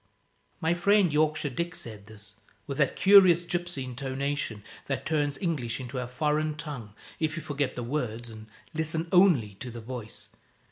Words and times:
My 0.59 0.73
friend 0.73 1.13
Yorkshire 1.13 1.51
Dick 1.51 1.75
said 1.75 2.07
this, 2.07 2.33
with 2.65 2.79
that 2.79 2.95
curious 2.95 3.45
gypsy 3.45 3.83
intonation 3.83 4.63
that 4.87 5.05
turns 5.05 5.37
English 5.37 5.79
into 5.79 5.99
a 5.99 6.07
foreign 6.07 6.55
tongue 6.55 6.95
if 7.19 7.37
you 7.37 7.43
forget 7.43 7.75
the 7.75 7.83
words 7.83 8.31
and 8.31 8.47
listen 8.73 9.07
only 9.11 9.53
to 9.59 9.69
the 9.69 9.79
voice. 9.79 10.29